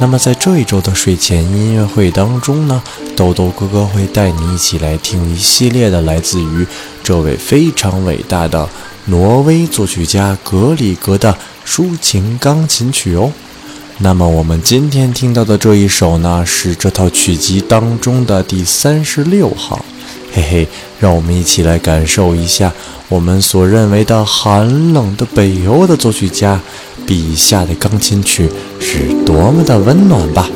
[0.00, 2.80] 那么在这一周的睡前音乐会当中呢，
[3.16, 6.64] 兜兜哥哥会带你一起来听一系列的来自于
[7.02, 8.68] 这位非常伟大的
[9.06, 13.32] 挪威作曲家格里格的抒情钢琴曲哦。
[13.98, 19.84] 那么我们今天听到的这一首呢，是这套曲集当中的第三十六号。
[20.32, 20.68] 嘿嘿，
[21.00, 22.72] 让我们一起来感受一下
[23.08, 26.60] 我们所认为的寒冷的北欧的作曲家
[27.08, 30.46] 笔下的钢琴曲是多么的温暖吧。